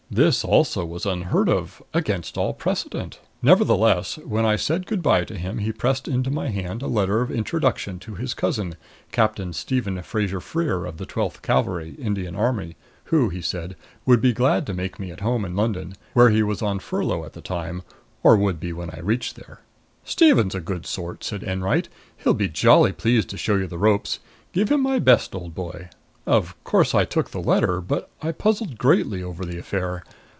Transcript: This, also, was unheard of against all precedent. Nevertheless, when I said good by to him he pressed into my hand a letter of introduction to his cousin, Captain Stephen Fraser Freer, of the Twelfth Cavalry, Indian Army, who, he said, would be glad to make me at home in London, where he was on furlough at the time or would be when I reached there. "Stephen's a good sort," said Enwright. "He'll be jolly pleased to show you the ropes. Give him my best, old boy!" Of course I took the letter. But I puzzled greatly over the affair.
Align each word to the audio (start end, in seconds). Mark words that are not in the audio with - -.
This, 0.13 0.43
also, 0.43 0.83
was 0.83 1.05
unheard 1.05 1.47
of 1.47 1.81
against 1.93 2.37
all 2.37 2.53
precedent. 2.53 3.21
Nevertheless, 3.41 4.17
when 4.17 4.45
I 4.45 4.57
said 4.57 4.85
good 4.85 5.01
by 5.01 5.23
to 5.23 5.37
him 5.37 5.59
he 5.59 5.71
pressed 5.71 6.05
into 6.05 6.29
my 6.29 6.49
hand 6.49 6.81
a 6.81 6.87
letter 6.87 7.21
of 7.21 7.31
introduction 7.31 7.97
to 7.99 8.15
his 8.15 8.33
cousin, 8.33 8.75
Captain 9.13 9.53
Stephen 9.53 10.01
Fraser 10.01 10.41
Freer, 10.41 10.85
of 10.85 10.97
the 10.97 11.05
Twelfth 11.05 11.41
Cavalry, 11.41 11.95
Indian 11.97 12.35
Army, 12.35 12.75
who, 13.05 13.29
he 13.29 13.41
said, 13.41 13.77
would 14.05 14.19
be 14.19 14.33
glad 14.33 14.65
to 14.67 14.73
make 14.73 14.99
me 14.99 15.11
at 15.11 15.21
home 15.21 15.45
in 15.45 15.55
London, 15.55 15.93
where 16.11 16.29
he 16.29 16.43
was 16.43 16.61
on 16.61 16.79
furlough 16.79 17.23
at 17.23 17.31
the 17.31 17.39
time 17.39 17.81
or 18.21 18.35
would 18.35 18.59
be 18.59 18.73
when 18.73 18.89
I 18.89 18.99
reached 18.99 19.37
there. 19.37 19.61
"Stephen's 20.03 20.55
a 20.55 20.59
good 20.59 20.85
sort," 20.85 21.23
said 21.23 21.41
Enwright. 21.41 21.87
"He'll 22.17 22.33
be 22.33 22.49
jolly 22.49 22.91
pleased 22.91 23.29
to 23.29 23.37
show 23.37 23.55
you 23.55 23.65
the 23.67 23.77
ropes. 23.77 24.19
Give 24.51 24.69
him 24.69 24.81
my 24.81 24.99
best, 24.99 25.33
old 25.33 25.55
boy!" 25.55 25.87
Of 26.23 26.55
course 26.63 26.93
I 26.93 27.03
took 27.03 27.31
the 27.31 27.39
letter. 27.41 27.81
But 27.81 28.07
I 28.21 28.31
puzzled 28.31 28.77
greatly 28.77 29.23
over 29.23 29.43
the 29.43 29.57
affair. 29.57 30.03